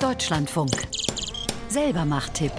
[0.00, 0.72] Deutschlandfunk.
[1.68, 2.52] Selbermacht-Tipp.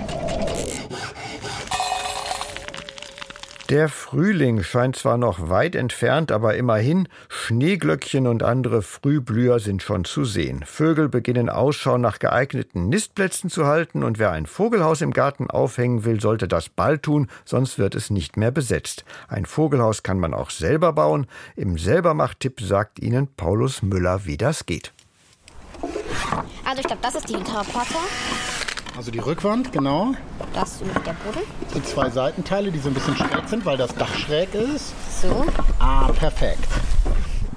[3.69, 10.05] Der Frühling scheint zwar noch weit entfernt, aber immerhin, Schneeglöckchen und andere Frühblüher sind schon
[10.05, 10.63] zu sehen.
[10.65, 16.05] Vögel beginnen Ausschau nach geeigneten Nistplätzen zu halten und wer ein Vogelhaus im Garten aufhängen
[16.05, 19.03] will, sollte das bald tun, sonst wird es nicht mehr besetzt.
[19.27, 21.27] Ein Vogelhaus kann man auch selber bauen.
[21.57, 24.93] Im Selbermacht-Tipp sagt Ihnen Paulus Müller, wie das geht.
[26.65, 27.95] Also ich glaube, das ist die hintere Platte.
[28.97, 30.13] Also die Rückwand, genau.
[30.53, 31.45] Das ist der Boden.
[31.75, 34.93] Die zwei Seitenteile, die so ein bisschen schräg sind, weil das Dach schräg ist.
[35.21, 35.45] So.
[35.79, 36.67] Ah, perfekt.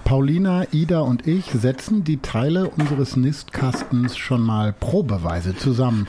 [0.05, 6.09] Paulina, Ida und ich setzen die Teile unseres Nistkastens schon mal probeweise zusammen.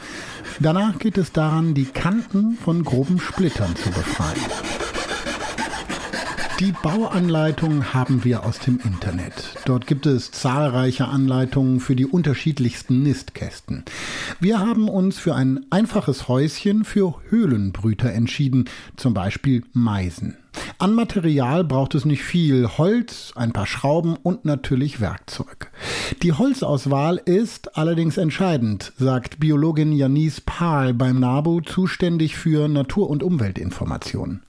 [0.60, 4.81] Danach geht es daran, die Kanten von groben Splittern zu befreien.
[6.60, 9.56] Die Bauanleitung haben wir aus dem Internet.
[9.66, 13.84] Dort gibt es zahlreiche Anleitungen für die unterschiedlichsten Nistkästen.
[14.40, 20.38] Wir haben uns für ein einfaches Häuschen für Höhlenbrüter entschieden, zum Beispiel Meisen.
[20.78, 22.68] An Material braucht es nicht viel.
[22.78, 25.72] Holz, ein paar Schrauben und natürlich Werkzeug.
[26.24, 33.24] Die Holzauswahl ist allerdings entscheidend, sagt Biologin Janice Pahl beim NABU zuständig für Natur- und
[33.24, 34.42] Umweltinformationen.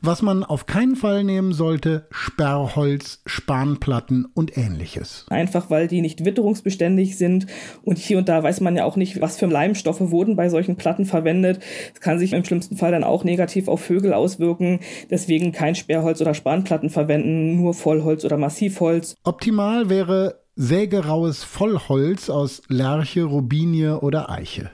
[0.00, 5.26] Was man auf keinen Fall nehmen sollte, Sperrholz, Spanplatten und ähnliches.
[5.28, 7.46] Einfach weil die nicht witterungsbeständig sind
[7.82, 10.76] und hier und da weiß man ja auch nicht, was für Leimstoffe wurden bei solchen
[10.76, 11.60] Platten verwendet.
[11.94, 14.80] Es kann sich im schlimmsten Fall dann auch negativ auf Vögel auswirken.
[15.10, 19.14] Deswegen kein Sperrholz oder Spanplatten verwenden, nur Vollholz oder Massivholz.
[19.24, 24.70] Optimal wäre sägeraues Vollholz aus Lärche, Robinie oder Eiche.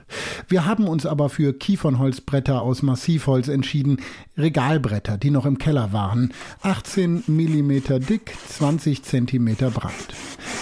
[0.47, 3.97] Wir haben uns aber für Kiefernholzbretter aus Massivholz entschieden,
[4.37, 7.71] Regalbretter, die noch im Keller waren, 18 mm
[8.07, 10.13] dick, 20 cm breit.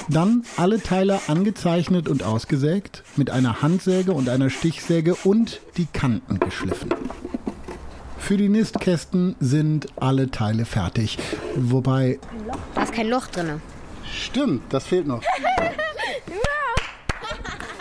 [0.10, 6.40] Dann alle Teile angezeichnet und ausgesägt, mit einer Handsäge und einer Stichsäge und die Kanten
[6.40, 6.94] geschliffen.
[8.18, 11.18] Für die Nistkästen sind alle Teile fertig,
[11.56, 12.20] wobei...
[12.74, 13.62] Da ist kein Loch drin.
[14.10, 15.22] Stimmt, das fehlt noch.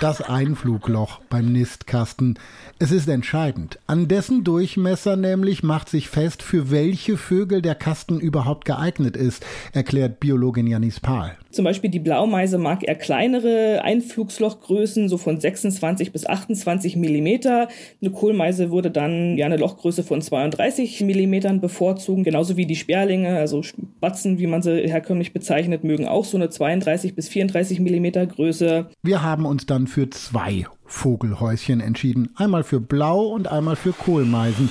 [0.03, 2.37] Das Einflugloch beim Nistkasten.
[2.81, 3.79] Es ist entscheidend.
[3.87, 9.47] An dessen Durchmesser nämlich macht sich fest, für welche Vögel der Kasten überhaupt geeignet ist,
[9.73, 11.37] erklärt Biologin Janis Pahl.
[11.53, 17.69] Zum Beispiel die Blaumeise mag eher kleinere Einflugslochgrößen, so von 26 bis 28 Millimeter.
[18.01, 23.37] Eine Kohlmeise würde dann ja eine Lochgröße von 32 Millimetern bevorzugen, genauso wie die Sperlinge,
[23.37, 28.27] also Spatzen, wie man sie herkömmlich bezeichnet, mögen auch so eine 32 bis 34 Millimeter
[28.27, 28.87] Größe.
[29.03, 32.30] Wir haben uns dann für zwei Vogelhäuschen entschieden.
[32.36, 34.70] Einmal für Blau und einmal für Kohlmeisen.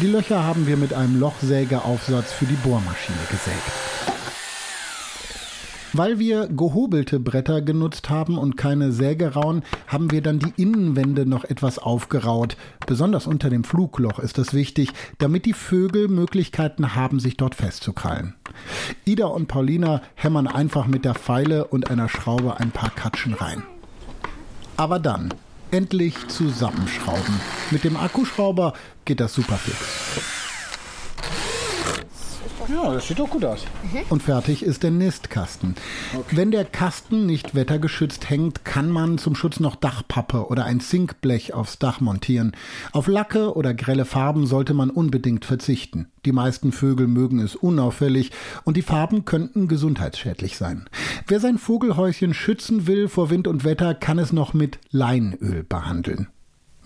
[0.00, 3.62] Die Löcher haben wir mit einem Lochsägeaufsatz für die Bohrmaschine gesägt.
[5.92, 11.44] Weil wir gehobelte Bretter genutzt haben und keine Sägerauen, haben wir dann die Innenwände noch
[11.44, 12.56] etwas aufgeraut.
[12.86, 18.34] Besonders unter dem Flugloch ist das wichtig, damit die Vögel Möglichkeiten haben, sich dort festzukrallen.
[19.04, 23.62] Ida und Paulina hämmern einfach mit der Feile und einer Schraube ein paar Katschen rein.
[24.76, 25.32] Aber dann
[25.70, 27.40] endlich zusammenschrauben.
[27.70, 28.74] Mit dem Akkuschrauber
[29.04, 30.41] geht das super fix.
[32.72, 33.66] Ja, das sieht doch gut aus.
[34.08, 35.74] Und fertig ist der Nistkasten.
[36.14, 36.36] Okay.
[36.36, 41.52] Wenn der Kasten nicht wettergeschützt hängt, kann man zum Schutz noch Dachpappe oder ein Zinkblech
[41.52, 42.52] aufs Dach montieren.
[42.92, 46.08] Auf Lacke oder grelle Farben sollte man unbedingt verzichten.
[46.24, 48.30] Die meisten Vögel mögen es unauffällig
[48.64, 50.88] und die Farben könnten gesundheitsschädlich sein.
[51.26, 56.28] Wer sein Vogelhäuschen schützen will vor Wind und Wetter, kann es noch mit Leinöl behandeln.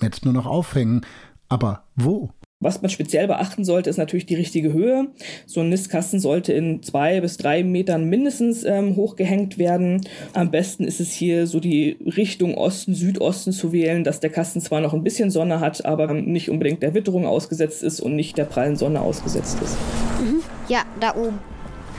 [0.01, 1.07] Jetzt nur noch aufhängen.
[1.49, 2.33] Aber wo?
[2.59, 5.09] Was man speziell beachten sollte, ist natürlich die richtige Höhe.
[5.45, 10.01] So ein Nistkasten sollte in zwei bis drei Metern mindestens ähm, hochgehängt werden.
[10.33, 14.63] Am besten ist es hier so die Richtung Osten, Südosten zu wählen, dass der Kasten
[14.63, 18.39] zwar noch ein bisschen Sonne hat, aber nicht unbedingt der Witterung ausgesetzt ist und nicht
[18.39, 19.77] der prallen Sonne ausgesetzt ist.
[20.23, 20.41] Mhm.
[20.69, 21.39] Ja, da oben.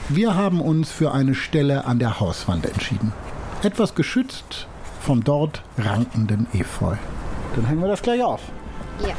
[0.08, 3.12] Wir haben uns für eine Stelle an der Hauswand entschieden.
[3.62, 4.66] Etwas geschützt
[5.00, 6.96] vom dort rankenden Efeu.
[7.54, 8.40] Dann hängen wir das gleich auf.
[9.06, 9.14] Ja.